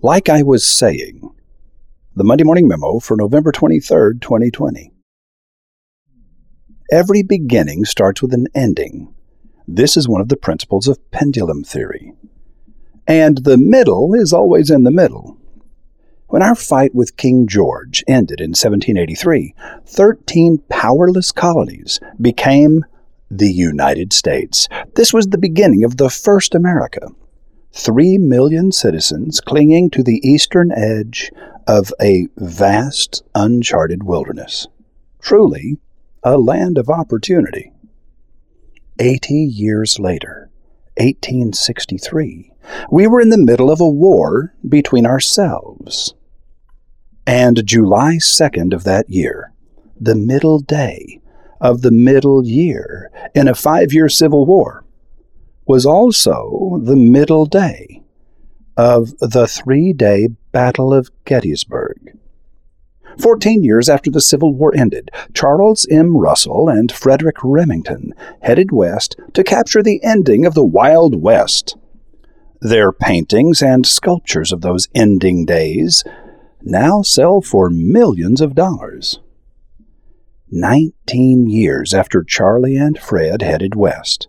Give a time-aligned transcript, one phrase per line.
[0.00, 1.28] Like I was saying,
[2.14, 4.92] the Monday Morning Memo for November 23rd, 2020.
[6.92, 9.12] Every beginning starts with an ending.
[9.66, 12.12] This is one of the principles of pendulum theory.
[13.08, 15.36] And the middle is always in the middle.
[16.28, 19.52] When our fight with King George ended in 1783,
[19.84, 22.84] 13 powerless colonies became
[23.32, 24.68] the United States.
[24.94, 27.08] This was the beginning of the first America
[27.72, 31.30] three million citizens clinging to the eastern edge
[31.66, 34.66] of a vast, uncharted wilderness.
[35.20, 35.78] Truly,
[36.22, 37.72] a land of opportunity.
[38.98, 40.50] Eighty years later,
[40.96, 42.52] 1863,
[42.90, 46.14] we were in the middle of a war between ourselves.
[47.26, 49.52] And July 2nd of that year,
[50.00, 51.20] the middle day
[51.60, 54.84] of the middle year in a five year civil war,
[55.68, 58.02] was also the middle day
[58.76, 62.16] of the three day Battle of Gettysburg.
[63.18, 66.16] Fourteen years after the Civil War ended, Charles M.
[66.16, 71.76] Russell and Frederic Remington headed west to capture the ending of the Wild West.
[72.60, 76.02] Their paintings and sculptures of those ending days
[76.62, 79.20] now sell for millions of dollars.
[80.50, 84.28] Nineteen years after Charlie and Fred headed west,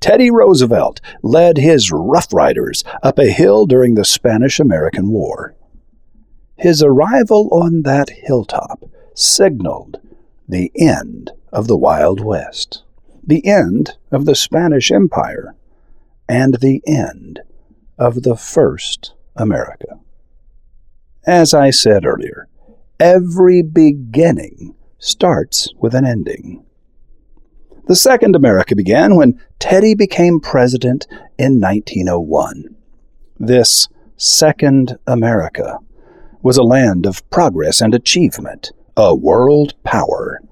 [0.00, 5.54] Teddy Roosevelt led his Rough Riders up a hill during the Spanish American War.
[6.56, 10.00] His arrival on that hilltop signaled
[10.48, 12.82] the end of the Wild West,
[13.24, 15.54] the end of the Spanish Empire,
[16.28, 17.40] and the end
[17.98, 19.98] of the first America.
[21.26, 22.48] As I said earlier,
[23.00, 26.64] every beginning starts with an ending.
[27.88, 31.06] The Second America began when Teddy became president
[31.38, 32.76] in 1901.
[33.40, 35.78] This Second America
[36.42, 40.42] was a land of progress and achievement, a world power,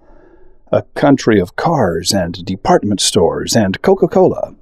[0.72, 4.54] a country of cars and department stores and Coca Cola,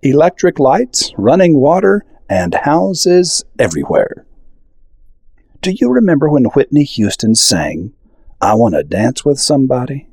[0.00, 4.24] electric lights, running water, and houses everywhere.
[5.60, 7.92] Do you remember when Whitney Houston sang,
[8.40, 10.08] I Want to Dance with Somebody?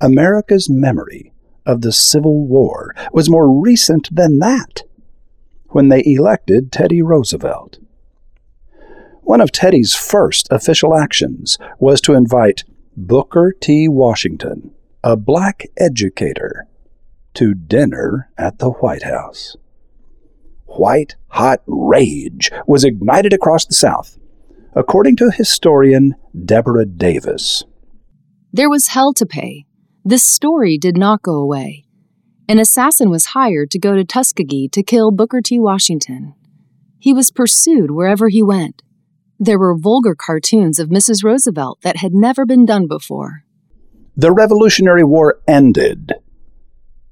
[0.00, 1.32] America's memory
[1.66, 4.82] of the Civil War was more recent than that,
[5.68, 7.78] when they elected Teddy Roosevelt.
[9.22, 12.64] One of Teddy's first official actions was to invite
[12.96, 13.88] Booker T.
[13.88, 14.72] Washington,
[15.02, 16.66] a black educator,
[17.34, 19.56] to dinner at the White House.
[20.66, 24.18] White hot rage was ignited across the South,
[24.74, 27.64] according to historian Deborah Davis.
[28.52, 29.66] There was hell to pay
[30.04, 31.84] this story did not go away.
[32.46, 35.58] An assassin was hired to go to Tuskegee to kill Booker T.
[35.58, 36.34] Washington.
[36.98, 38.82] He was pursued wherever he went.
[39.38, 41.24] There were vulgar cartoons of Mrs.
[41.24, 43.44] Roosevelt that had never been done before.
[44.16, 46.12] The Revolutionary War ended,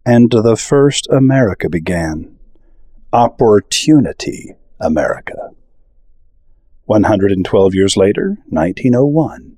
[0.05, 2.37] and the first America began.
[3.13, 5.51] Opportunity America.
[6.85, 9.57] 112 years later, 1901,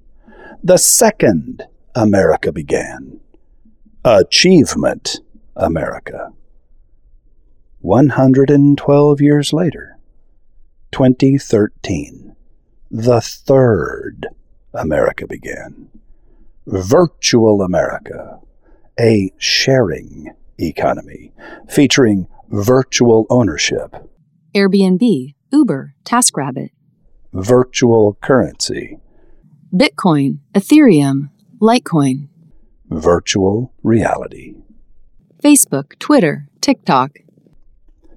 [0.62, 3.20] the second America began.
[4.06, 5.20] Achievement
[5.56, 6.30] America.
[7.80, 9.96] 112 years later,
[10.92, 12.36] 2013,
[12.90, 14.26] the third
[14.74, 15.88] America began.
[16.66, 18.40] Virtual America,
[19.00, 21.32] a sharing economy
[21.70, 23.96] featuring virtual ownership.
[24.54, 26.68] Airbnb, Uber, TaskRabbit.
[27.32, 28.98] Virtual currency.
[29.74, 32.28] Bitcoin, Ethereum, Litecoin
[32.90, 34.54] virtual reality.
[35.42, 37.18] Facebook, Twitter, TikTok.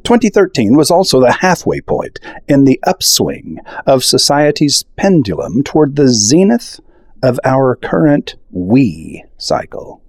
[0.03, 6.79] 2013 was also the halfway point in the upswing of society's pendulum toward the zenith
[7.21, 10.01] of our current we cycle.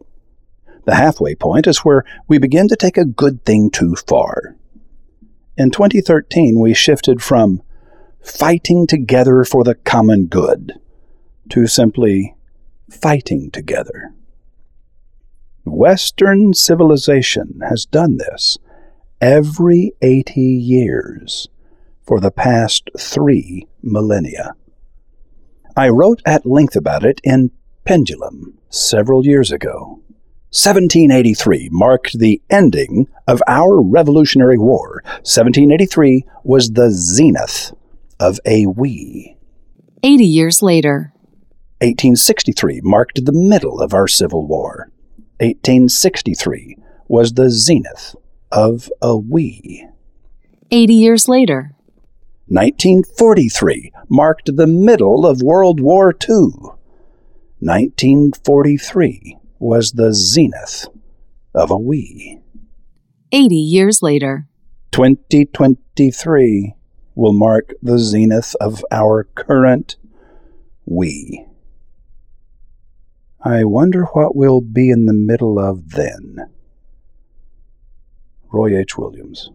[0.84, 4.56] The halfway point is where we begin to take a good thing too far.
[5.56, 7.62] In 2013, we shifted from
[8.22, 10.74] fighting together for the common good
[11.50, 12.36] to simply
[12.88, 14.14] fighting together.
[15.72, 18.58] Western civilization has done this
[19.20, 21.48] every 80 years
[22.02, 24.54] for the past three millennia.
[25.76, 27.50] I wrote at length about it in
[27.84, 30.00] Pendulum several years ago.
[30.50, 35.02] 1783 marked the ending of our Revolutionary War.
[35.04, 37.72] 1783 was the zenith
[38.18, 39.36] of a we.
[40.02, 41.12] 80 years later.
[41.80, 44.87] 1863 marked the middle of our Civil War.
[45.40, 46.76] 1863
[47.06, 48.14] was the zenith
[48.50, 49.86] of a we.
[50.70, 51.74] 80 years later.
[52.48, 56.50] 1943 marked the middle of World War II.
[57.60, 60.86] 1943 was the zenith
[61.54, 62.40] of a we.
[63.32, 64.48] 80 years later.
[64.92, 66.74] 2023
[67.14, 69.96] will mark the zenith of our current
[70.86, 71.44] we.
[73.40, 76.50] I wonder what we'll be in the middle of then.
[78.50, 78.98] Roy H.
[78.98, 79.50] Williams.